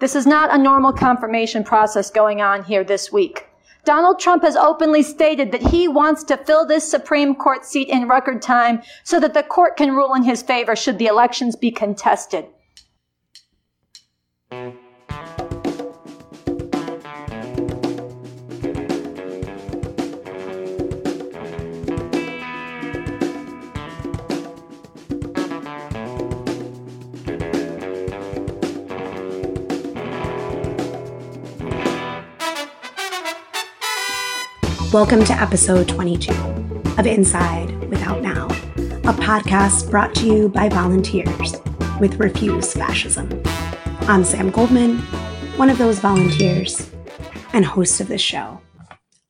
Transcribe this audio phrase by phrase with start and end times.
[0.00, 3.46] This is not a normal confirmation process going on here this week.
[3.84, 8.08] Donald Trump has openly stated that he wants to fill this Supreme Court seat in
[8.08, 11.70] record time so that the court can rule in his favor should the elections be
[11.70, 12.46] contested.
[34.92, 36.32] Welcome to episode 22
[36.98, 41.54] of Inside Without Now, a podcast brought to you by volunteers
[42.00, 43.40] with Refuse Fascism.
[44.08, 44.98] I'm Sam Goldman,
[45.56, 46.90] one of those volunteers
[47.52, 48.60] and host of this show.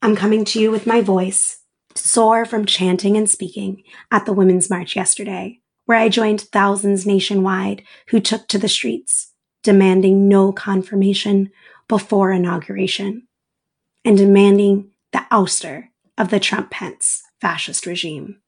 [0.00, 1.58] I'm coming to you with my voice,
[1.94, 7.82] sore from chanting and speaking at the Women's March yesterday, where I joined thousands nationwide
[8.08, 11.50] who took to the streets, demanding no confirmation
[11.86, 13.28] before inauguration
[14.06, 18.40] and demanding the ouster of the Trump Pence fascist regime.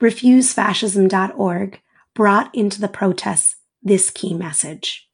[0.00, 1.80] RefuseFascism.org
[2.14, 5.08] brought into the protests this key message.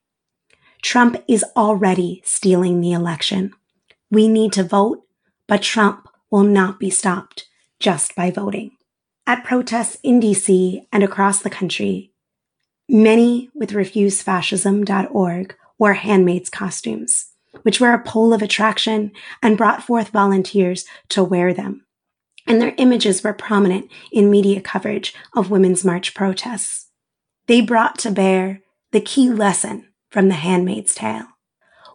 [0.82, 3.52] Trump is already stealing the election.
[4.10, 5.02] We need to vote,
[5.46, 7.46] but Trump will not be stopped
[7.78, 8.72] just by voting.
[9.26, 12.12] At protests in DC and across the country,
[12.88, 19.12] many with refusefascism.org wore handmaids costumes which were a pole of attraction
[19.42, 21.84] and brought forth volunteers to wear them.
[22.46, 26.90] And their images were prominent in media coverage of Women's March protests.
[27.46, 28.62] They brought to bear
[28.92, 31.26] the key lesson from The Handmaid's Tale,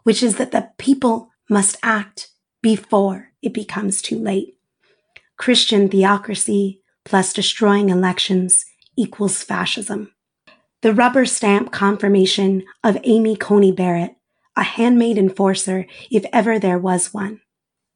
[0.03, 2.29] which is that the people must act
[2.61, 4.57] before it becomes too late.
[5.37, 10.13] Christian theocracy plus destroying elections equals fascism.
[10.81, 14.15] The rubber stamp confirmation of Amy Coney Barrett
[14.61, 17.41] a handmaid enforcer, if ever there was one,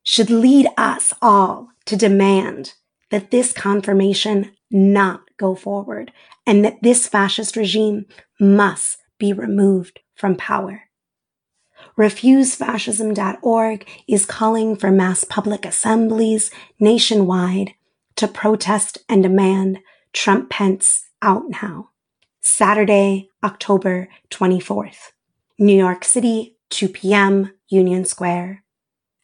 [0.02, 2.74] should lead us all to demand
[3.12, 6.12] that this confirmation not go forward
[6.48, 8.08] and that this fascist regime
[8.40, 10.82] must be removed from power.
[12.00, 16.50] RefuseFascism.org is calling for mass public assemblies
[16.80, 17.76] nationwide
[18.16, 19.80] to protest and demand
[20.14, 21.92] Trump Pence out now.
[22.42, 25.12] Saturday, October 24th.
[25.58, 28.64] New York City, 2 p.m., Union Square.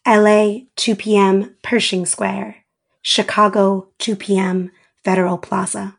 [0.08, 2.58] LA, 2 p.m., Pershing Square.
[3.02, 4.72] Chicago, 2 p.m.,
[5.04, 5.98] Federal Plaza.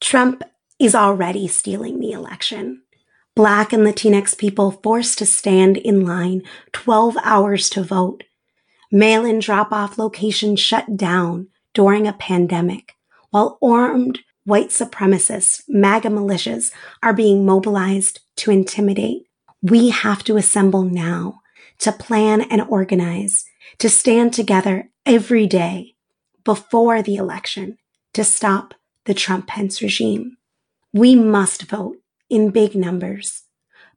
[0.00, 0.42] Trump
[0.78, 2.82] is already stealing the election.
[3.34, 6.42] Black and Latinx people forced to stand in line
[6.72, 8.24] 12 hours to vote.
[8.90, 12.94] Mail-in drop-off locations shut down during a pandemic,
[13.30, 19.25] while armed white supremacists, MAGA militias are being mobilized to intimidate
[19.70, 21.40] we have to assemble now
[21.78, 23.44] to plan and organize,
[23.78, 25.94] to stand together every day
[26.44, 27.76] before the election
[28.12, 28.74] to stop
[29.04, 30.36] the Trump Pence regime.
[30.92, 31.96] We must vote
[32.30, 33.42] in big numbers,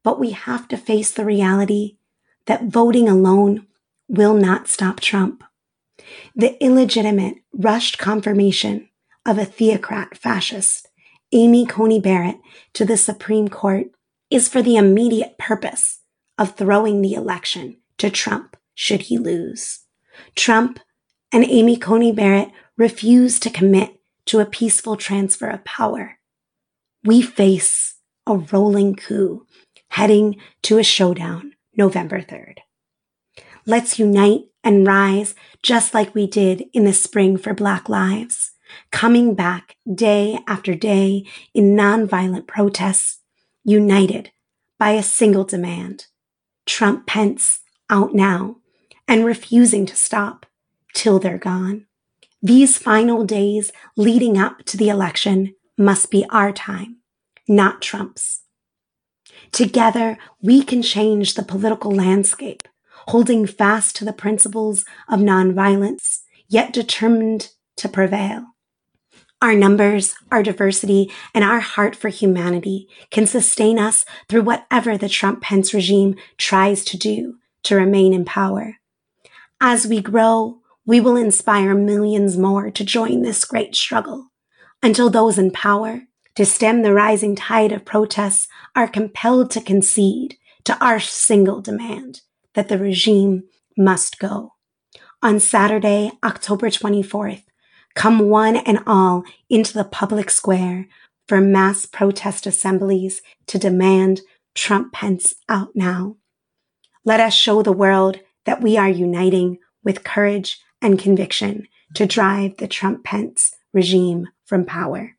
[0.04, 1.98] but we have to face the reality
[2.46, 3.68] that voting alone
[4.08, 5.44] will not stop Trump.
[6.36, 8.90] The illegitimate, rushed confirmation
[9.26, 10.88] of a theocrat fascist,
[11.32, 12.40] Amy Coney Barrett,
[12.74, 13.88] to the Supreme Court
[14.30, 16.00] is for the immediate purpose
[16.38, 19.82] of throwing the election to Trump should he lose.
[20.36, 20.80] Trump
[21.32, 26.20] and Amy Coney Barrett refuse to commit to a peaceful transfer of power.
[27.04, 27.96] We face
[28.26, 29.46] a rolling coup
[29.90, 32.58] heading to a showdown November 3rd.
[33.66, 38.52] Let's unite and rise just like we did in the spring for Black Lives,
[38.92, 43.19] coming back day after day in nonviolent protests
[43.64, 44.32] united
[44.78, 46.08] by a single demand.
[46.66, 47.60] Trump Pence
[47.90, 48.58] out now
[49.08, 50.46] and refusing to stop
[50.94, 51.86] till they're gone.
[52.42, 56.98] These final days leading up to the election must be our time,
[57.48, 58.42] not Trump's.
[59.52, 62.68] Together, we can change the political landscape,
[63.08, 68.56] holding fast to the principles of nonviolence, yet determined to prevail.
[69.42, 75.08] Our numbers, our diversity, and our heart for humanity can sustain us through whatever the
[75.08, 78.78] Trump Pence regime tries to do to remain in power.
[79.62, 84.30] As we grow, we will inspire millions more to join this great struggle
[84.84, 86.04] until those in power
[86.36, 92.22] to stem the rising tide of protests are compelled to concede to our single demand
[92.56, 93.44] that the regime
[93.78, 94.54] must go.
[95.22, 97.44] On Saturday, October 24th,
[97.96, 100.88] come one and all into the public square
[101.28, 104.22] for mass protest assemblies to demand
[104.56, 106.16] Trump Pence out now
[107.06, 112.58] Let us show the world that we are uniting with courage and conviction to drive
[112.58, 115.16] the Trump Pence regime from power.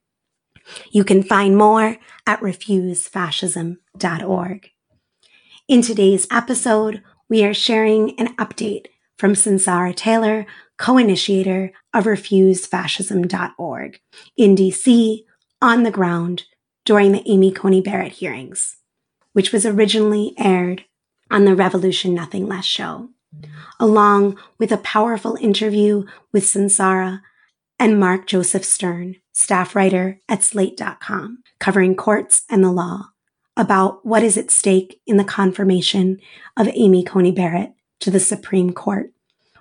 [0.90, 1.96] You can find more
[2.26, 4.70] at refusefascism.org.
[5.68, 8.86] In today's episode, we are sharing an update
[9.20, 10.46] from Sunsara Taylor,
[10.78, 14.00] co-initiator of refusefascism.org
[14.34, 15.24] in DC
[15.60, 16.44] on the ground
[16.86, 18.78] during the Amy Coney Barrett hearings,
[19.34, 20.86] which was originally aired
[21.30, 23.10] on the Revolution Nothing Less show,
[23.78, 27.20] along with a powerful interview with Sunsara
[27.78, 33.10] and Mark Joseph Stern, staff writer at slate.com, covering courts and the law
[33.54, 36.18] about what is at stake in the confirmation
[36.56, 39.12] of Amy Coney Barrett to the Supreme Court,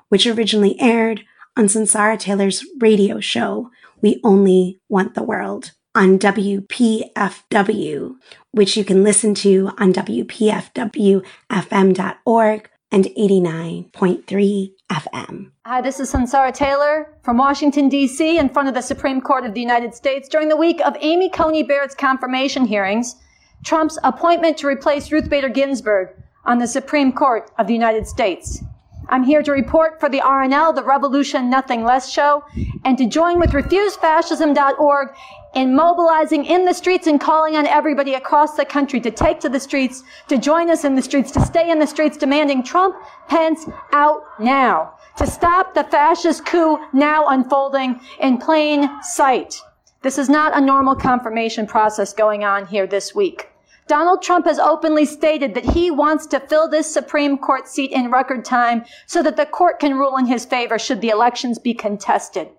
[0.10, 1.24] which originally aired
[1.56, 3.70] on Sunsara Taylor's radio show,
[4.02, 8.16] We Only Want the World, on WPFW,
[8.52, 15.52] which you can listen to on WPFWFM.org and 89.3 FM.
[15.66, 19.54] Hi, this is Sunsara Taylor from Washington, D.C., in front of the Supreme Court of
[19.54, 23.16] the United States during the week of Amy Coney Barrett's confirmation hearings.
[23.64, 26.10] Trump's appointment to replace Ruth Bader Ginsburg
[26.46, 28.64] on the Supreme Court of the United States.
[29.12, 32.44] I'm here to report for the RNL, the Revolution Nothing Less show,
[32.86, 35.10] and to join with refusefascism.org
[35.56, 39.50] in mobilizing in the streets and calling on everybody across the country to take to
[39.50, 42.96] the streets, to join us in the streets, to stay in the streets demanding Trump,
[43.28, 49.60] Pence out now, to stop the fascist coup now unfolding in plain sight.
[50.04, 53.50] This is not a normal confirmation process going on here this week.
[53.90, 58.12] Donald Trump has openly stated that he wants to fill this Supreme Court seat in
[58.12, 61.74] record time so that the court can rule in his favor should the elections be
[61.74, 62.50] contested.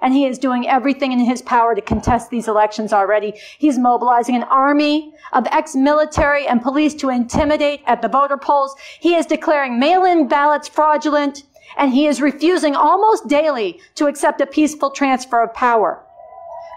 [0.00, 3.34] And he is doing everything in his power to contest these elections already.
[3.58, 8.74] He's mobilizing an army of ex-military and police to intimidate at the voter polls.
[8.98, 11.42] He is declaring mail-in ballots fraudulent,
[11.76, 16.02] and he is refusing almost daily to accept a peaceful transfer of power.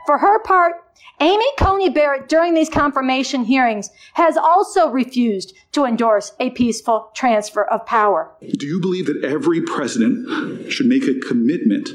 [0.06, 0.84] For her part,
[1.22, 7.66] Amy Coney Barrett during these confirmation hearings has also refused to endorse a peaceful transfer
[7.66, 8.32] of power.
[8.58, 11.90] Do you believe that every president should make a commitment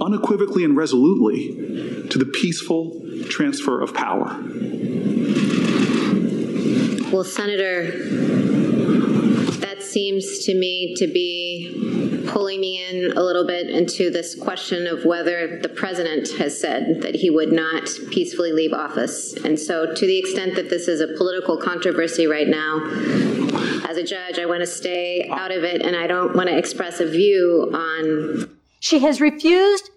[0.00, 4.38] unequivocally and resolutely to the peaceful transfer of power?
[7.12, 7.90] Well, Senator,
[9.58, 11.91] that seems to me to be
[12.32, 17.02] pulling me in a little bit into this question of whether the president has said
[17.02, 19.34] that he would not peacefully leave office.
[19.44, 22.80] And so, to the extent that this is a political controversy right now,
[23.88, 26.56] as a judge, I want to stay out of it and I don't want to
[26.56, 28.58] express a view on.
[28.80, 29.90] She has refused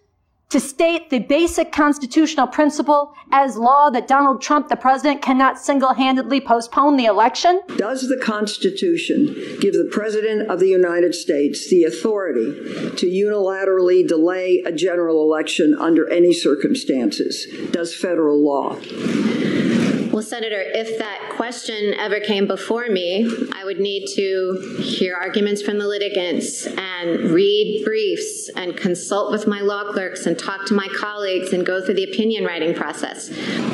[0.50, 6.42] to state the basic constitutional principle as law that Donald Trump, the president, cannot single-handedly
[6.42, 7.62] postpone the election?
[7.78, 12.54] Does the Constitution give the President of the United States the authority
[12.96, 17.48] to unilaterally delay a general election under any circumstances?
[17.72, 18.78] Does federal law?
[20.16, 25.62] Well, Senator, if that question ever came before me, I would need to hear arguments
[25.62, 30.74] from the litigants and read briefs and consult with my law clerks and talk to
[30.74, 33.30] my colleagues and go through the opinion writing process.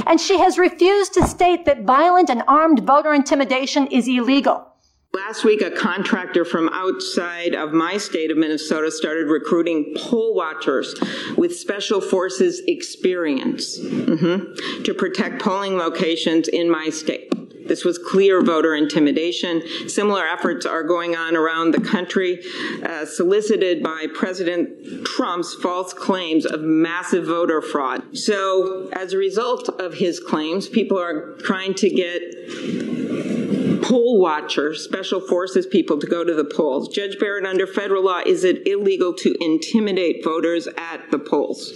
[0.07, 4.70] And she has refused to state that violent and armed voter intimidation is illegal.
[5.13, 10.96] Last week, a contractor from outside of my state of Minnesota started recruiting poll watchers
[11.36, 17.30] with special forces experience mm-hmm, to protect polling locations in my state.
[17.68, 19.62] This was clear voter intimidation.
[19.89, 22.41] Similar efforts are going on around the country,
[22.82, 28.18] uh, solicited by President Trump's false claims of massive voter fraud.
[28.18, 33.40] So, as a result of his claims, people are trying to get
[33.91, 36.88] poll watchers, special forces people to go to the polls.
[36.88, 41.74] Judge Barrett, under federal law, is it illegal to intimidate voters at the polls?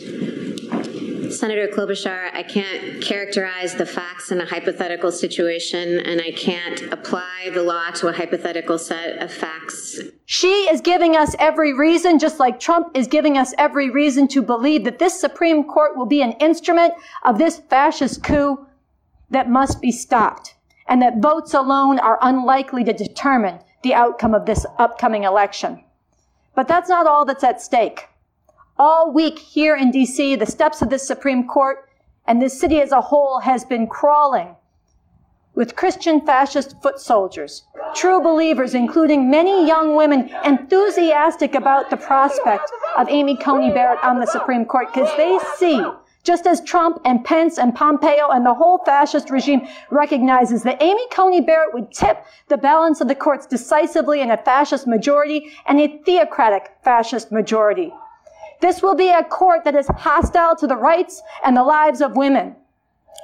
[1.38, 7.50] Senator Klobuchar, I can't characterize the facts in a hypothetical situation, and I can't apply
[7.54, 10.00] the law to a hypothetical set of facts.
[10.26, 14.42] She is giving us every reason, just like Trump is giving us every reason to
[14.42, 16.94] believe that this Supreme Court will be an instrument
[17.26, 18.66] of this fascist coup
[19.30, 20.55] that must be stopped,
[20.88, 25.84] and that votes alone are unlikely to determine the outcome of this upcoming election.
[26.56, 28.08] But that's not all that's at stake.
[28.78, 31.90] All week here in DC, the steps of this Supreme Court
[32.28, 34.56] and this city as a whole has been crawling
[35.54, 37.64] with Christian fascist foot soldiers,
[37.96, 44.20] true believers, including many young women enthusiastic about the prospect of Amy Coney Barrett on
[44.20, 45.82] the Supreme Court because they see
[46.26, 51.08] Just as Trump and Pence and Pompeo and the whole fascist regime recognizes that Amy
[51.12, 55.80] Coney Barrett would tip the balance of the courts decisively in a fascist majority and
[55.80, 57.94] a theocratic fascist majority.
[58.60, 62.18] This will be a court that is hostile to the rights and the lives of
[62.18, 62.56] women,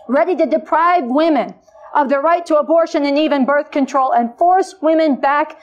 [0.07, 1.55] ready to deprive women
[1.95, 5.59] of their right to abortion and even birth control and force women back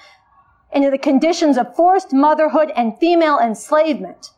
[0.73, 4.33] into the conditions of forced motherhood and female enslavement.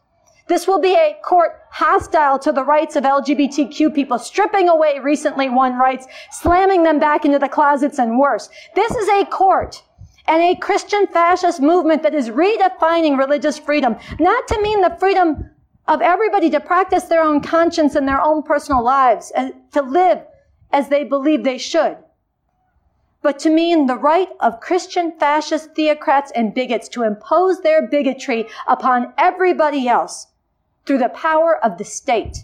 [0.50, 5.48] This will be a court hostile to the rights of LGBTQ people, stripping away recently
[5.48, 8.50] won rights, slamming them back into the closets and worse.
[8.74, 9.80] This is a court
[10.26, 15.48] and a Christian fascist movement that is redefining religious freedom, not to mean the freedom
[15.86, 20.18] of everybody to practice their own conscience in their own personal lives and to live
[20.72, 21.96] as they believe they should,
[23.22, 28.48] but to mean the right of Christian fascist theocrats and bigots to impose their bigotry
[28.66, 30.26] upon everybody else
[30.90, 32.38] through the power of the state.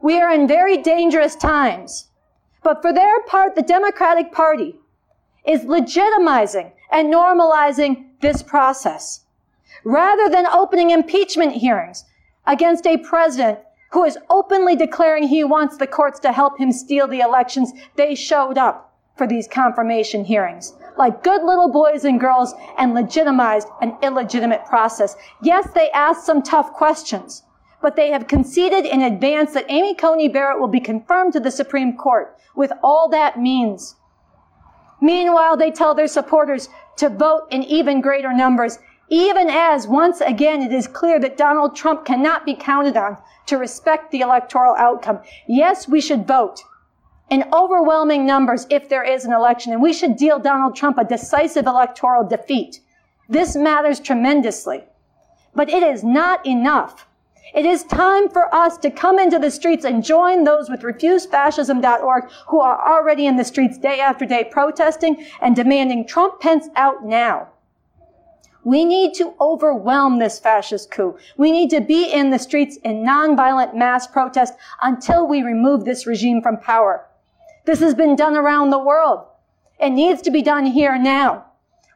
[0.00, 2.08] We are in very dangerous times,
[2.62, 4.76] but for their part, the Democratic Party
[5.46, 9.26] is legitimizing and normalizing this process.
[9.84, 12.06] Rather than opening impeachment hearings
[12.46, 13.58] against a president
[13.90, 18.14] who is openly declaring he wants the courts to help him steal the elections, they
[18.14, 23.96] showed up for these confirmation hearings like good little boys and girls and legitimized an
[24.02, 25.16] illegitimate process.
[25.42, 27.42] Yes, they asked some tough questions,
[27.80, 31.50] but they have conceded in advance that Amy Coney Barrett will be confirmed to the
[31.50, 33.96] Supreme Court with all that means.
[35.00, 38.78] Meanwhile, they tell their supporters to vote in even greater numbers,
[39.08, 43.16] even as once again it is clear that Donald Trump cannot be counted on
[43.46, 45.20] to respect the electoral outcome.
[45.48, 46.62] Yes, we should vote
[47.30, 51.04] in overwhelming numbers if there is an election, and we should deal Donald Trump a
[51.04, 52.80] decisive electoral defeat.
[53.28, 54.84] This matters tremendously.
[55.54, 57.06] But it is not enough.
[57.54, 62.30] It is time for us to come into the streets and join those with refusefascism.org
[62.48, 67.04] who are already in the streets day after day protesting and demanding Trump Pence out
[67.04, 67.48] now.
[68.62, 71.16] We need to overwhelm this fascist coup.
[71.36, 76.06] We need to be in the streets in nonviolent mass protest until we remove this
[76.06, 77.06] regime from power.
[77.70, 79.26] This has been done around the world.
[79.78, 81.44] It needs to be done here now.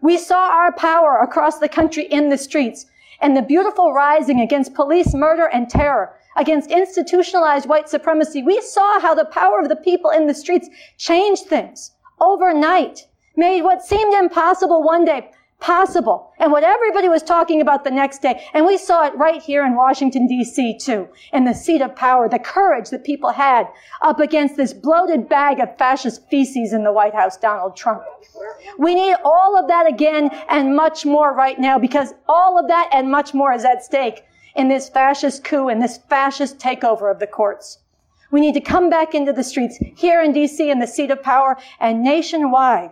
[0.00, 2.86] We saw our power across the country in the streets
[3.20, 8.40] and the beautiful rising against police murder and terror, against institutionalized white supremacy.
[8.40, 11.90] We saw how the power of the people in the streets changed things
[12.20, 15.32] overnight, made what seemed impossible one day
[15.64, 18.46] possible and what everybody was talking about the next day.
[18.52, 22.28] And we saw it right here in Washington DC too, in the seat of power,
[22.28, 23.66] the courage that people had
[24.02, 28.02] up against this bloated bag of fascist feces in the White House, Donald Trump.
[28.78, 32.90] We need all of that again and much more right now because all of that
[32.92, 34.22] and much more is at stake
[34.54, 37.78] in this fascist coup and this fascist takeover of the courts.
[38.30, 41.22] We need to come back into the streets here in DC in the seat of
[41.22, 42.90] power and nationwide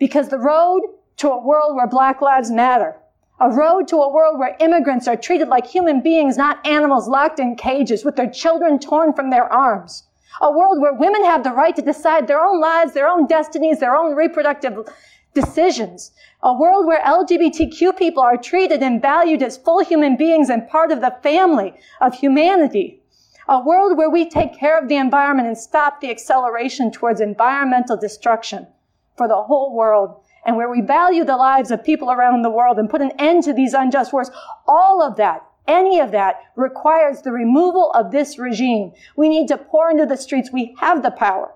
[0.00, 0.80] because the road
[1.18, 2.96] to a world where black lives matter,
[3.38, 7.38] a road to a world where immigrants are treated like human beings, not animals locked
[7.38, 10.04] in cages with their children torn from their arms,
[10.40, 13.78] a world where women have the right to decide their own lives, their own destinies,
[13.78, 14.88] their own reproductive
[15.34, 20.66] decisions, a world where LGBTQ people are treated and valued as full human beings and
[20.66, 23.02] part of the family of humanity,
[23.48, 27.98] a world where we take care of the environment and stop the acceleration towards environmental
[27.98, 28.66] destruction
[29.20, 32.78] for the whole world and where we value the lives of people around the world
[32.78, 34.30] and put an end to these unjust wars,
[34.66, 38.92] all of that, any of that requires the removal of this regime.
[39.16, 40.50] We need to pour into the streets.
[40.50, 41.52] We have the power.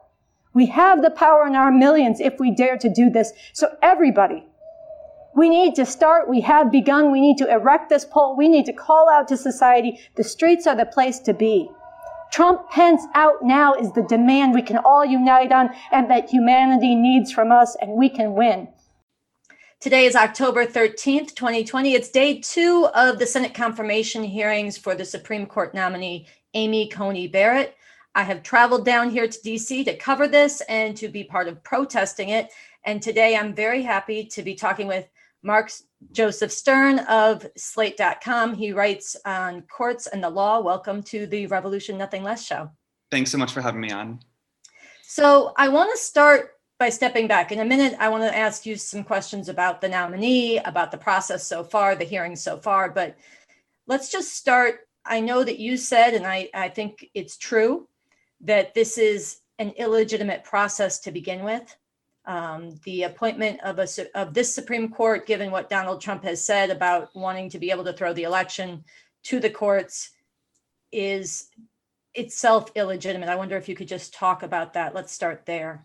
[0.52, 3.32] We have the power in our millions if we dare to do this.
[3.54, 4.44] So everybody,
[5.34, 6.28] we need to start.
[6.28, 7.10] We have begun.
[7.10, 8.36] We need to erect this pole.
[8.36, 10.00] We need to call out to society.
[10.16, 11.70] The streets are the place to be.
[12.32, 16.94] Trump Pence out now is the demand we can all unite on and that humanity
[16.94, 18.68] needs from us, and we can win.
[19.80, 21.92] Today is October 13th, 2020.
[21.92, 27.28] It's day two of the Senate confirmation hearings for the Supreme Court nominee, Amy Coney
[27.28, 27.76] Barrett.
[28.14, 31.62] I have traveled down here to DC to cover this and to be part of
[31.64, 32.50] protesting it.
[32.84, 35.06] And today I'm very happy to be talking with
[35.44, 35.70] Mark
[36.10, 38.54] Joseph Stern of Slate.com.
[38.54, 40.60] He writes on courts and the law.
[40.60, 42.70] Welcome to the Revolution Nothing Less show.
[43.10, 44.20] Thanks so much for having me on.
[45.02, 47.52] So, I want to start by stepping back.
[47.52, 50.96] In a minute, I want to ask you some questions about the nominee, about the
[50.96, 52.90] process so far, the hearing so far.
[52.90, 53.14] But
[53.86, 54.88] let's just start.
[55.04, 57.86] I know that you said, and I, I think it's true,
[58.40, 61.76] that this is an illegitimate process to begin with
[62.26, 66.70] um, the appointment of a of this Supreme Court, given what Donald Trump has said
[66.70, 68.84] about wanting to be able to throw the election
[69.24, 70.10] to the courts,
[70.92, 71.48] is
[72.14, 73.28] itself illegitimate.
[73.28, 74.94] I wonder if you could just talk about that.
[74.94, 75.84] Let's start there.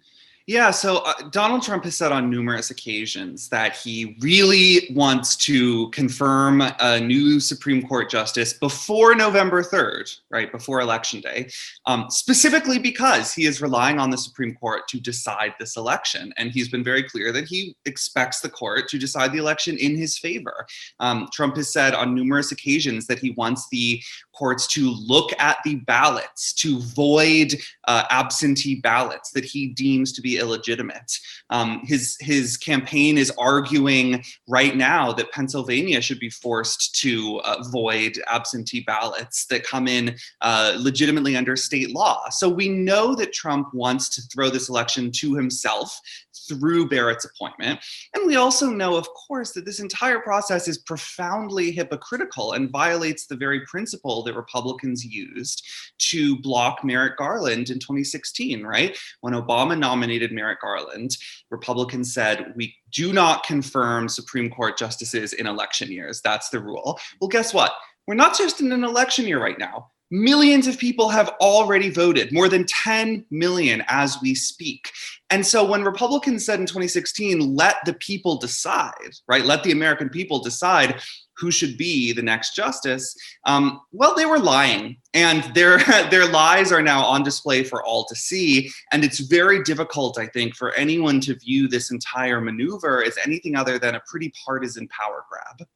[0.50, 5.92] Yeah, so uh, Donald Trump has said on numerous occasions that he really wants to
[5.92, 11.52] confirm a new Supreme Court justice before November 3rd, right, before Election Day,
[11.86, 16.34] um, specifically because he is relying on the Supreme Court to decide this election.
[16.36, 19.96] And he's been very clear that he expects the court to decide the election in
[19.96, 20.66] his favor.
[21.00, 24.02] Um, Trump has said on numerous occasions that he wants the
[24.34, 27.54] courts to look at the ballots, to void
[27.90, 31.12] uh, absentee ballots that he deems to be illegitimate.
[31.50, 37.64] Um, his his campaign is arguing right now that Pennsylvania should be forced to uh,
[37.72, 42.30] void absentee ballots that come in uh, legitimately under state law.
[42.30, 46.00] So we know that Trump wants to throw this election to himself
[46.48, 47.80] through Barrett's appointment.
[48.14, 53.26] And we also know, of course, that this entire process is profoundly hypocritical and violates
[53.26, 55.66] the very principle that Republicans used
[56.00, 58.98] to block Merrick Garland in 2016, right?
[59.22, 61.16] When Obama nominated Merrick Garland,
[61.50, 66.22] Republicans said, we do not confirm Supreme Court justices in election years.
[66.22, 67.00] That's the rule.
[67.22, 67.72] Well, guess what?
[68.08, 69.92] We're not just in an election year right now.
[70.12, 74.90] Millions of people have already voted, more than 10 million as we speak.
[75.30, 79.46] And so when Republicans said in 2016, let the people decide, right?
[79.46, 81.00] Let the American people decide
[81.40, 83.16] who should be the next justice.
[83.46, 85.78] Um, well, they were lying, and their
[86.10, 88.70] their lies are now on display for all to see.
[88.92, 93.56] And it's very difficult, I think, for anyone to view this entire maneuver as anything
[93.56, 95.68] other than a pretty partisan power grab.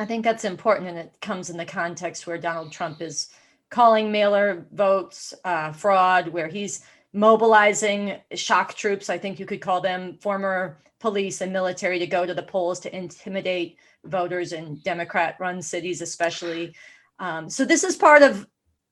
[0.00, 3.28] I think that's important, and it comes in the context where Donald Trump is
[3.68, 9.10] calling mailer votes uh, fraud, where he's mobilizing shock troops.
[9.10, 12.80] I think you could call them former police and military to go to the polls
[12.80, 16.74] to intimidate voters in Democrat run cities, especially.
[17.18, 18.46] Um, so, this is part of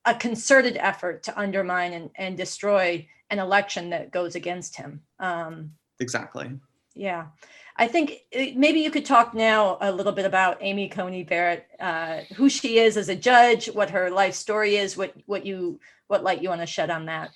[0.04, 5.00] a concerted effort to undermine and, and destroy an election that goes against him.
[5.20, 6.50] Um, exactly.
[6.94, 7.28] Yeah.
[7.78, 11.66] I think uh, maybe you could talk now a little bit about Amy Coney Barrett,
[11.78, 15.78] uh, who she is as a judge, what her life story is, what what you
[16.08, 17.30] what light you want to shed on that.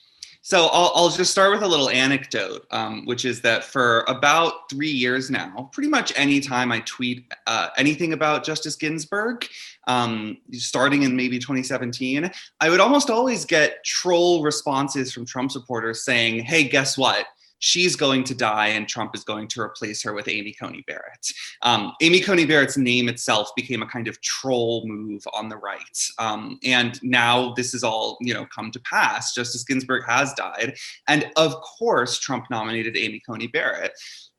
[0.45, 4.69] So I'll, I'll just start with a little anecdote, um, which is that for about
[4.69, 9.47] three years now, pretty much any time I tweet uh, anything about Justice Ginsburg,
[9.87, 12.29] um, starting in maybe 2017,
[12.61, 17.27] I would almost always get troll responses from Trump supporters saying, "Hey, guess what?
[17.63, 21.27] She's going to die and Trump is going to replace her with Amy Coney Barrett.
[21.63, 26.09] Um, Amy Coney Barrett's name itself became a kind of troll move on the right.
[26.19, 29.33] Um, and now this has all, you know, come to pass.
[29.33, 30.75] Justice Ginsburg has died.
[31.07, 33.93] And of course, Trump nominated Amy Coney Barrett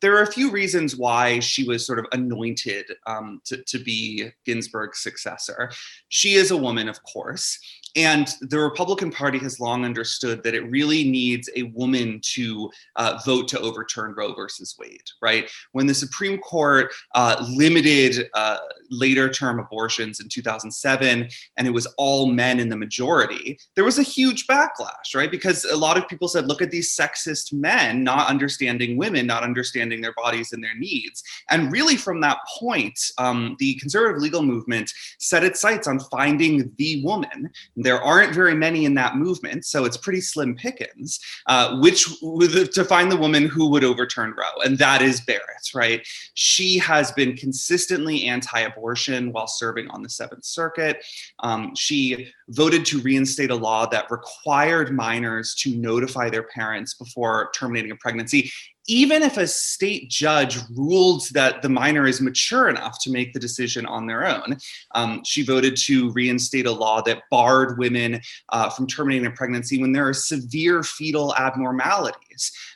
[0.03, 4.27] there are a few reasons why she was sort of anointed um, to, to be
[4.43, 5.71] Ginsburg's successor.
[6.09, 7.57] She is a woman, of course.
[7.95, 13.19] And the Republican Party has long understood that it really needs a woman to uh,
[13.25, 15.49] vote to overturn Roe versus Wade, right?
[15.73, 18.57] When the Supreme Court uh, limited uh,
[18.89, 21.27] later term abortions in 2007
[21.57, 25.29] and it was all men in the majority, there was a huge backlash, right?
[25.29, 29.43] Because a lot of people said, look at these sexist men not understanding women, not
[29.43, 31.23] understanding their bodies and their needs.
[31.49, 36.71] And really, from that point, um, the conservative legal movement set its sights on finding
[36.77, 37.51] the woman
[37.83, 41.19] there aren't very many in that movement, so it's pretty slim pickings.
[41.47, 46.05] Uh, which to find the woman who would overturn Roe, and that is Barrett, right?
[46.33, 51.03] She has been consistently anti-abortion while serving on the Seventh Circuit.
[51.39, 57.49] Um, she voted to reinstate a law that required minors to notify their parents before
[57.53, 58.51] terminating a pregnancy
[58.87, 63.39] even if a state judge ruled that the minor is mature enough to make the
[63.39, 64.57] decision on their own,
[64.93, 69.79] um, she voted to reinstate a law that barred women uh, from terminating a pregnancy
[69.79, 72.19] when there are severe fetal abnormalities.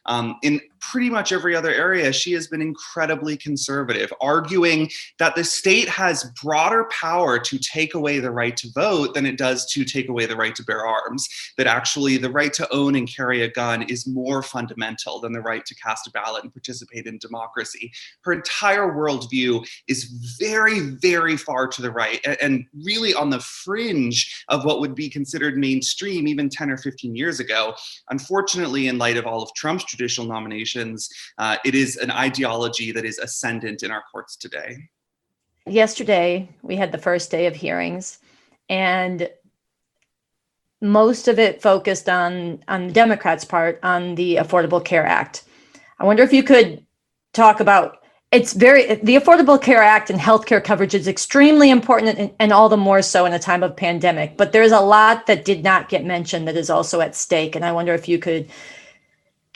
[0.05, 4.89] Um, in pretty much every other area, she has been incredibly conservative, arguing
[5.19, 9.37] that the state has broader power to take away the right to vote than it
[9.37, 11.27] does to take away the right to bear arms.
[11.57, 15.41] That actually the right to own and carry a gun is more fundamental than the
[15.41, 17.91] right to cast a ballot and participate in democracy.
[18.21, 20.05] Her entire worldview is
[20.39, 25.09] very, very far to the right and really on the fringe of what would be
[25.09, 27.73] considered mainstream even 10 or 15 years ago.
[28.09, 33.05] Unfortunately, in light of all of Trump's traditional nominations, uh, it is an ideology that
[33.05, 34.77] is ascendant in our courts today.
[35.65, 38.19] Yesterday, we had the first day of hearings,
[38.69, 39.29] and
[40.81, 45.43] most of it focused on on the Democrats' part on the Affordable Care Act.
[45.99, 46.85] I wonder if you could
[47.33, 47.97] talk about
[48.31, 52.67] it's very the affordable care act and healthcare coverage is extremely important and, and, all
[52.67, 55.87] the more so in a time of pandemic but there's a lot that did not
[55.87, 58.49] get mentioned that is also at stake and i wonder if you could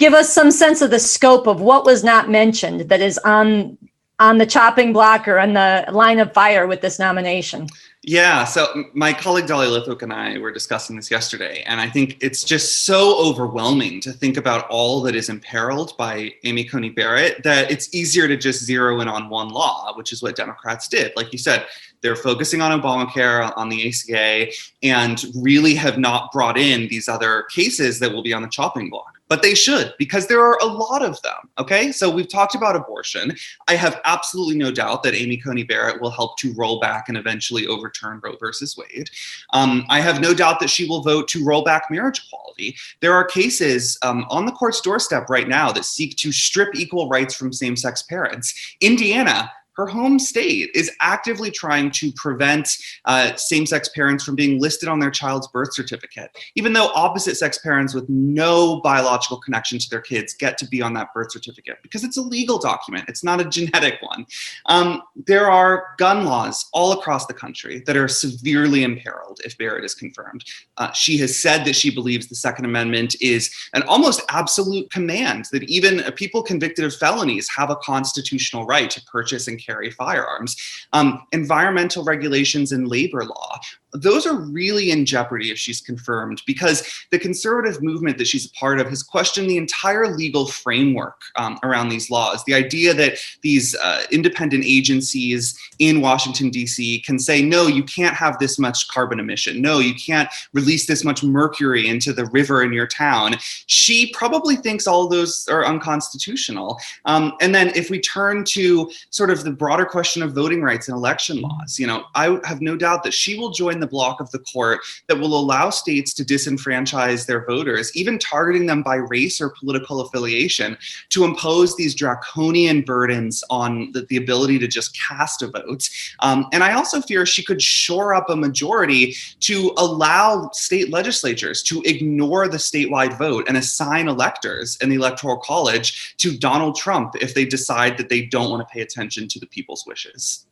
[0.02, 3.78] give us some sense of the scope of what was not mentioned that is on
[4.18, 7.68] on the chopping block or on the line of fire with this nomination
[8.04, 12.18] yeah, so my colleague Dahlia Lithwick and I were discussing this yesterday, and I think
[12.20, 17.44] it's just so overwhelming to think about all that is imperiled by Amy Coney Barrett
[17.44, 21.14] that it's easier to just zero in on one law, which is what Democrats did.
[21.16, 21.68] Like you said,
[22.02, 27.08] they're focusing on Obamacare, uh, on the ACA, and really have not brought in these
[27.08, 30.58] other cases that will be on the chopping block but they should because there are
[30.62, 31.50] a lot of them.
[31.58, 33.34] Okay, so we've talked about abortion.
[33.70, 37.18] I have absolutely no doubt that Amy Coney Barrett will help to roll back and
[37.18, 39.10] eventually overturn Roe versus Wade.
[39.54, 42.76] Um, I have no doubt that she will vote to roll back marriage equality.
[43.00, 47.08] There are cases um, on the court's doorstep right now that seek to strip equal
[47.08, 48.54] rights from same sex parents.
[48.82, 49.50] Indiana
[49.82, 54.88] her home state is actively trying to prevent uh, same sex parents from being listed
[54.88, 59.90] on their child's birth certificate, even though opposite sex parents with no biological connection to
[59.90, 63.24] their kids get to be on that birth certificate because it's a legal document, it's
[63.24, 64.24] not a genetic one.
[64.68, 69.84] Um, there are gun laws all across the country that are severely imperiled if Barrett
[69.84, 70.46] is confirmed.
[70.78, 75.46] Uh, she has said that she believes the Second Amendment is an almost absolute command
[75.52, 80.56] that even people convicted of felonies have a constitutional right to purchase and carry firearms.
[80.94, 83.60] Um, environmental regulations and labor law
[83.94, 88.52] those are really in jeopardy if she's confirmed because the conservative movement that she's a
[88.52, 92.44] part of has questioned the entire legal framework um, around these laws.
[92.46, 97.02] The idea that these uh, independent agencies in Washington, D.C.
[97.02, 99.62] can say, no, you can't have this much carbon emission.
[99.62, 103.36] No, you can't release this much mercury into the river in your town.
[103.66, 106.80] She probably thinks all those are unconstitutional.
[107.06, 110.88] Um, and then if we turn to sort of the broader question of voting rights
[110.88, 114.20] and election laws, you know, I have no doubt that she will join the block
[114.20, 118.96] of the court that will allow states to disenfranchise their voters, even targeting them by
[118.96, 120.78] race or political affiliation,
[121.10, 125.90] to impose these draconian burdens on the, the ability to just cast a vote.
[126.20, 131.64] Um, and I also fear she could shore up a majority to allow state legislatures
[131.64, 137.16] to ignore the statewide vote and assign electors in the Electoral College to Donald Trump
[137.22, 140.46] if they decide that they don't want to pay attention to the people's wishes.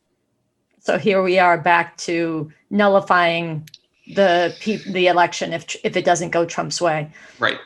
[0.80, 3.68] So here we are back to nullifying
[4.14, 4.54] the
[4.88, 7.10] the election if if it doesn't go Trump's way.
[7.38, 7.58] Right.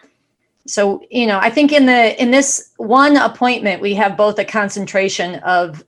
[0.66, 4.44] So you know, I think in the in this one appointment we have both a
[4.44, 5.84] concentration of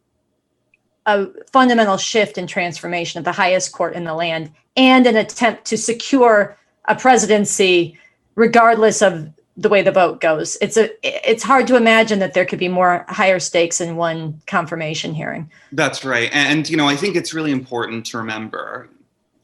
[1.07, 5.64] a fundamental shift and transformation of the highest court in the land and an attempt
[5.66, 7.96] to secure a presidency
[8.35, 10.57] regardless of the way the vote goes.
[10.61, 14.40] It's a it's hard to imagine that there could be more higher stakes in one
[14.47, 15.51] confirmation hearing.
[15.73, 16.31] That's right.
[16.33, 18.88] And you know, I think it's really important to remember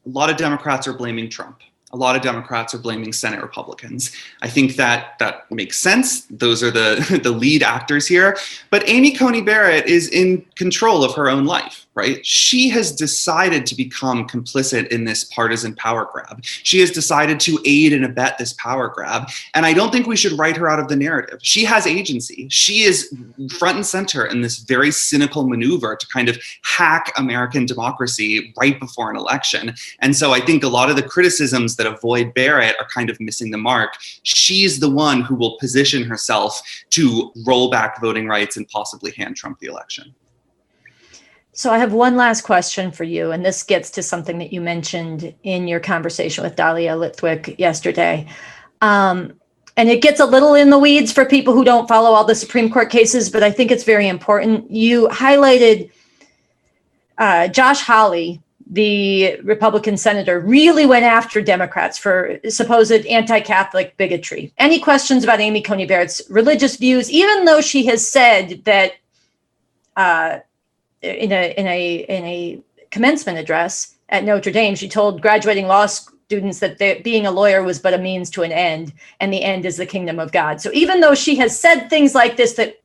[0.05, 1.61] a lot of Democrats are blaming Trump
[1.93, 4.13] a lot of Democrats are blaming Senate Republicans.
[4.41, 6.23] I think that that makes sense.
[6.31, 8.37] Those are the, the lead actors here.
[8.71, 12.25] But Amy Coney Barrett is in control of her own life, right?
[12.25, 16.43] She has decided to become complicit in this partisan power grab.
[16.45, 19.29] She has decided to aid and abet this power grab.
[19.55, 21.41] And I don't think we should write her out of the narrative.
[21.43, 22.49] She has agency.
[22.51, 23.15] She is
[23.59, 28.79] front and center in this very cynical maneuver to kind of hack American democracy right
[28.81, 29.75] before an election.
[30.01, 33.21] And so I think a lot of the criticisms that avoid Barrett are kind of
[33.21, 33.97] missing the mark.
[34.23, 39.37] She's the one who will position herself to roll back voting rights and possibly hand
[39.37, 40.15] Trump the election.
[41.55, 44.61] So I have one last question for you, and this gets to something that you
[44.61, 48.27] mentioned in your conversation with Dahlia Lithwick yesterday.
[48.81, 49.35] Um,
[49.77, 52.35] and it gets a little in the weeds for people who don't follow all the
[52.35, 54.71] Supreme Court cases, but I think it's very important.
[54.71, 55.91] You highlighted
[57.19, 64.53] uh, Josh Hawley, the Republican senator really went after Democrats for supposed anti Catholic bigotry.
[64.57, 68.95] Any questions about Amy Coney Barrett's religious views, even though she has said that
[69.97, 70.39] uh,
[71.03, 75.87] in, a, in, a, in a commencement address at Notre Dame, she told graduating law
[75.87, 79.67] students that being a lawyer was but a means to an end, and the end
[79.67, 80.61] is the kingdom of God.
[80.61, 82.83] So even though she has said things like this that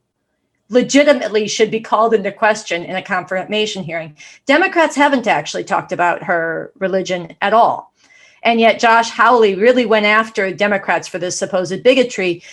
[0.69, 4.15] legitimately should be called into question in a confirmation hearing.
[4.45, 7.93] Democrats haven't actually talked about her religion at all.
[8.43, 12.43] And yet, Josh Hawley really went after Democrats for this supposed bigotry.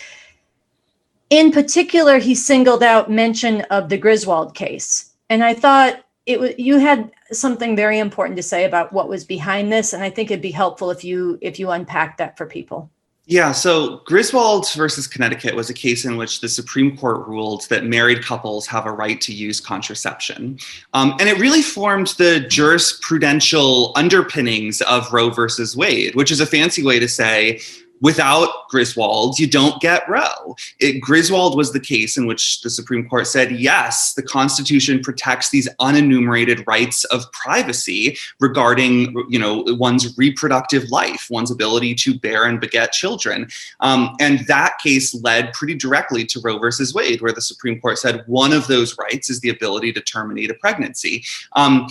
[1.31, 5.11] In particular, he singled out mention of the Griswold case.
[5.31, 9.25] And I thought it was you had something very important to say about what was
[9.25, 9.93] behind this.
[9.93, 12.91] And I think it'd be helpful if you if you unpack that for people.
[13.27, 17.85] Yeah, so Griswold versus Connecticut was a case in which the Supreme Court ruled that
[17.85, 20.59] married couples have a right to use contraception.
[20.93, 26.47] Um, and it really formed the jurisprudential underpinnings of Roe versus Wade, which is a
[26.47, 27.63] fancy way to say
[28.05, 30.55] without Griswold, you don't get Roe.
[30.79, 35.49] It, Griswold was the case in which the Supreme Court said, yes, the Constitution protects
[35.49, 42.45] these unenumerated rights of privacy regarding, you know, one's reproductive life, one's ability to bear
[42.45, 43.49] and beget children.
[43.81, 47.97] Um, and that case led pretty directly to Roe versus Wade, where the Supreme Court
[47.97, 51.25] said one of those rights is the ability to terminate a pregnancy.
[51.55, 51.89] Um,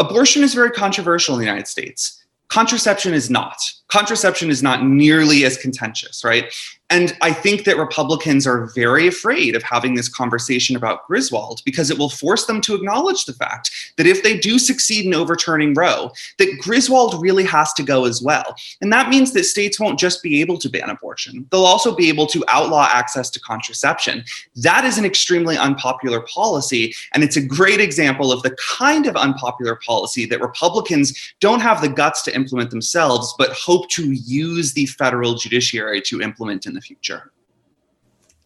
[0.00, 2.19] abortion is very controversial in the United States.
[2.50, 3.56] Contraception is not
[3.90, 6.52] contraception is not nearly as contentious, right?
[6.90, 11.88] And I think that Republicans are very afraid of having this conversation about Griswold because
[11.88, 15.72] it will force them to acknowledge the fact that if they do succeed in overturning
[15.74, 18.56] Roe, that Griswold really has to go as well.
[18.80, 22.08] And that means that states won't just be able to ban abortion, they'll also be
[22.08, 24.24] able to outlaw access to contraception.
[24.56, 26.92] That is an extremely unpopular policy.
[27.14, 31.80] And it's a great example of the kind of unpopular policy that Republicans don't have
[31.80, 36.74] the guts to implement themselves, but hope to use the federal judiciary to implement in
[36.74, 37.32] the future.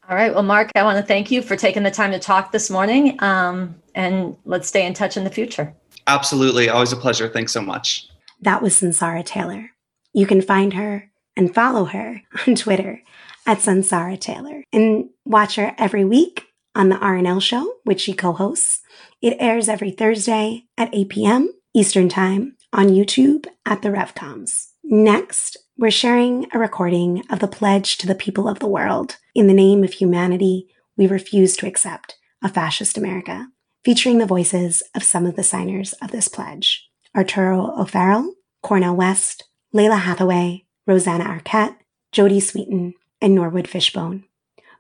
[0.08, 0.34] All right.
[0.34, 3.22] Well, Mark, I want to thank you for taking the time to talk this morning.
[3.22, 5.74] Um, and let's stay in touch in the future.
[6.06, 6.68] Absolutely.
[6.68, 7.28] Always a pleasure.
[7.28, 8.08] Thanks so much.
[8.42, 9.70] That was Sunsara Taylor.
[10.12, 13.02] You can find her and follow her on Twitter
[13.46, 18.82] at Sunsara Taylor and watch her every week on the RNL show, which she co-hosts.
[19.22, 21.52] It airs every Thursday at 8 p.m.
[21.72, 24.73] Eastern Time on YouTube at the RevComs.
[24.86, 29.16] Next, we're sharing a recording of the pledge to the people of the world.
[29.34, 33.48] In the name of humanity, we refuse to accept a fascist America,
[33.82, 36.86] featuring the voices of some of the signers of this pledge.
[37.16, 39.44] Arturo O'Farrill, Cornel West,
[39.74, 41.76] Lalah Hathaway, Rosanna Arquette,
[42.12, 42.92] Jodie Sweetin,
[43.22, 44.24] and Norwood Fishbone.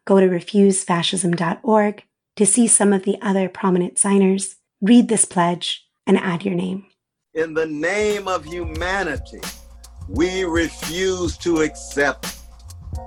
[0.04, 2.02] Go to refusefascism.org
[2.36, 6.84] to see some of the other prominent signers, read this pledge, and add your name.
[7.32, 9.40] In the name of humanity,
[10.08, 12.36] we refuse to accept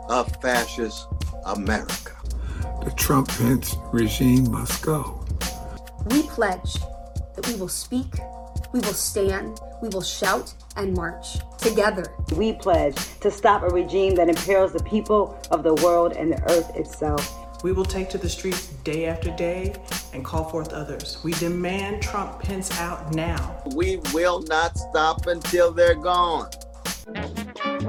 [0.10, 1.08] a fascist
[1.46, 2.16] America.
[2.84, 5.24] The Trump Pence regime must go.
[6.08, 6.76] We pledge
[7.36, 8.08] that we will speak,
[8.74, 12.06] we will stand, we will shout and march together.
[12.36, 16.42] We pledge to stop a regime that imperils the people of the world and the
[16.52, 17.64] earth itself.
[17.64, 19.76] We will take to the streets day after day
[20.14, 21.18] and call forth others.
[21.24, 23.62] We demand Trump Pence out now.
[23.76, 26.50] We will not stop until they're gone.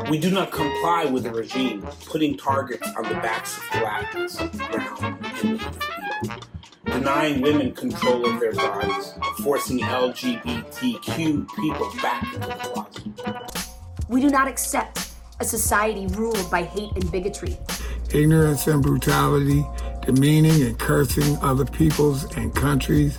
[0.09, 5.19] We do not comply with the regime putting targets on the backs of blacks, brown,
[5.43, 5.81] and native
[6.21, 6.39] people,
[6.85, 13.69] denying women control of their bodies, forcing LGBTQ people back into the closet.
[14.09, 17.59] We do not accept a society ruled by hate and bigotry.
[18.15, 19.67] Ignorance and brutality,
[20.03, 23.19] demeaning and cursing other peoples and countries,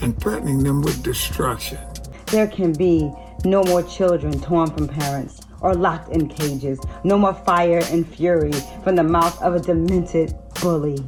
[0.00, 1.78] and threatening them with destruction.
[2.26, 3.12] There can be
[3.44, 6.78] no more children torn from parents or locked in cages.
[7.04, 8.52] No more fire and fury
[8.84, 11.02] from the mouth of a demented bully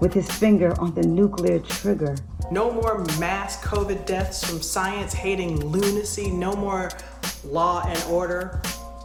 [0.00, 2.16] with his finger on the nuclear trigger.
[2.50, 6.30] No more mass COVID deaths from science hating lunacy.
[6.30, 6.90] No more
[7.44, 8.60] law and order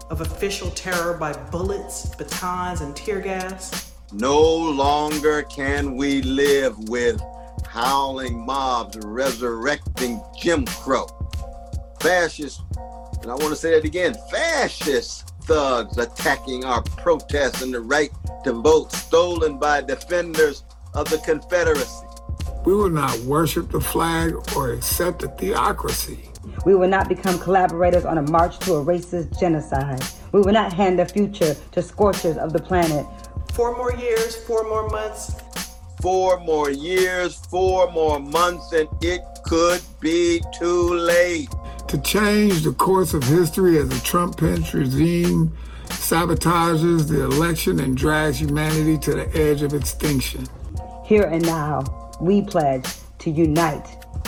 [0.09, 3.93] of official terror by bullets, batons, and tear gas.
[4.13, 7.21] No longer can we live with
[7.65, 11.20] howling mobs resurrecting Jim Crow
[12.01, 12.61] fascist,
[13.21, 18.09] and I want to say that again, fascist thugs attacking our protests and the right
[18.43, 20.63] to vote stolen by defenders
[20.95, 22.05] of the Confederacy.
[22.65, 26.29] We will not worship the flag or accept a theocracy.
[26.65, 30.03] We will not become collaborators on a march to a racist genocide.
[30.31, 33.05] We will not hand the future to scorchers of the planet.
[33.53, 35.35] Four more years, four more months.
[36.01, 41.49] Four more years, four more months, and it could be too late
[41.91, 45.51] to change the course of history as the Trump Pence regime
[45.87, 50.47] sabotages the election and drags humanity to the edge of extinction.
[51.03, 51.83] Here and now,
[52.21, 52.85] we pledge
[53.19, 53.85] to unite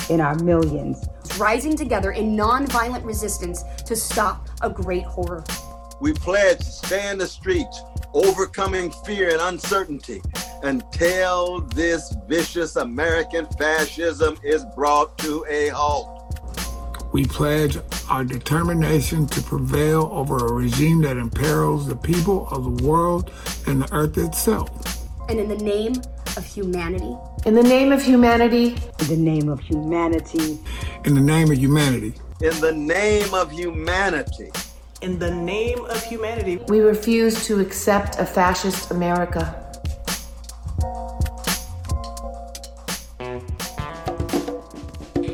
[0.09, 5.45] in our millions, rising together in nonviolent resistance to stop a great horror.
[6.01, 7.81] We pledge to stay in the streets,
[8.13, 10.21] overcoming fear and uncertainty
[10.63, 16.22] until this vicious American fascism is brought to a halt.
[17.13, 17.77] We pledge
[18.09, 23.31] our determination to prevail over a regime that imperils the people of the world
[23.67, 25.07] and the earth itself.
[25.29, 25.93] And in the name
[26.35, 27.15] of humanity.
[27.45, 28.77] In the name of humanity.
[29.01, 30.57] In the name of humanity.
[31.05, 32.15] In the name of humanity.
[32.41, 34.51] In the name of humanity.
[35.03, 39.59] In the name of humanity, we refuse to accept a fascist America.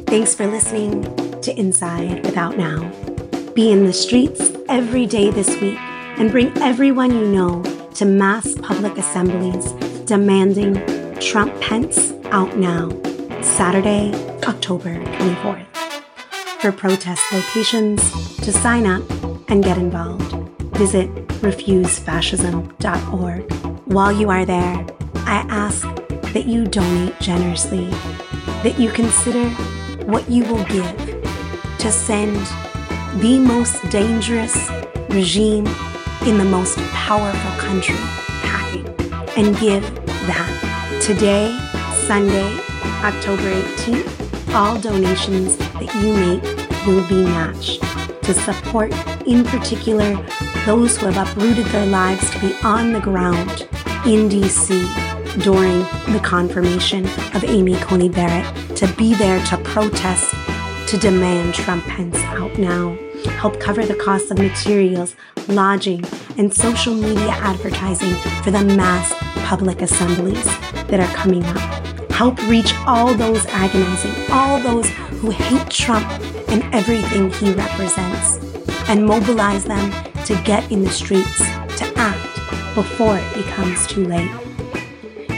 [0.08, 2.92] Thanks for listening to Inside Without Now.
[3.54, 5.78] Be in the streets every day this week
[6.18, 7.64] and bring everyone you know
[7.96, 9.72] to mass public assemblies
[10.04, 10.76] demanding
[11.20, 12.90] Trump Pence out now,
[13.42, 15.66] Saturday, October 24th.
[16.62, 18.02] For protest locations,
[18.38, 19.04] to sign up
[19.50, 20.34] and get involved,
[20.78, 21.10] visit
[21.42, 23.52] refusefascism.org.
[23.86, 25.88] While you are there, I ask
[26.34, 27.86] that you donate generously,
[28.64, 29.50] that you consider
[30.06, 31.09] what you will give
[31.80, 32.36] to send
[33.22, 34.70] the most dangerous
[35.10, 35.66] regime
[36.28, 37.96] in the most powerful country
[38.44, 38.86] packing
[39.38, 39.84] and give
[40.28, 41.00] that.
[41.02, 41.58] Today,
[42.06, 42.54] Sunday,
[43.02, 46.44] October 18th, all donations that you make
[46.86, 47.82] will be matched
[48.24, 48.92] to support,
[49.26, 50.16] in particular,
[50.66, 53.68] those who have uprooted their lives to be on the ground
[54.06, 54.70] in DC
[55.44, 55.80] during
[56.14, 60.34] the confirmation of Amy Coney Barrett to be there to protest,
[60.90, 62.98] to demand Trump Pence out now,
[63.38, 65.16] help cover the costs of materials,
[65.48, 66.04] lodging,
[66.40, 69.14] and social media advertising for the mass
[69.48, 70.44] public assemblies
[70.88, 72.12] that are coming up.
[72.12, 76.08] Help reach all those agonizing, all those who hate Trump
[76.50, 78.38] and everything he represents,
[78.90, 79.92] and mobilize them
[80.26, 81.38] to get in the streets,
[81.78, 84.32] to act before it becomes too late.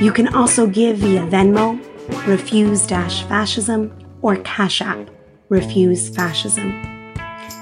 [0.01, 1.77] You can also give via Venmo,
[2.25, 5.09] Refuse Fascism, or Cash App,
[5.51, 6.81] Refuse Fascism.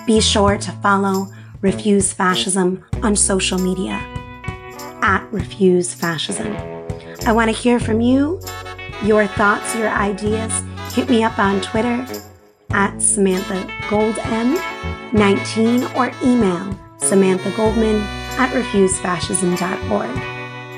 [0.06, 1.28] Be sure to follow
[1.62, 3.94] Refuse Fascism on social media
[5.02, 6.56] at Refuse Fascism.
[7.26, 8.40] I want to hear from you,
[9.04, 10.62] your thoughts, your ideas.
[10.94, 12.06] Hit me up on Twitter
[12.70, 18.04] at Samantha GoldM19 or email Samantha Goldman
[18.38, 20.16] at refusefascism.org.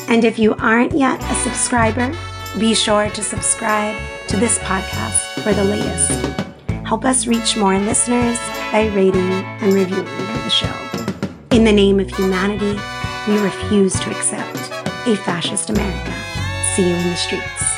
[0.10, 2.16] And if you aren't yet a subscriber,
[2.58, 3.98] be sure to subscribe
[4.30, 6.21] to this podcast for the latest.
[6.92, 8.38] Help us reach more listeners
[8.70, 10.76] by rating and reviewing the show.
[11.52, 12.78] In the name of humanity,
[13.30, 14.58] we refuse to accept
[15.08, 16.14] a fascist America.
[16.76, 17.71] See you in the streets.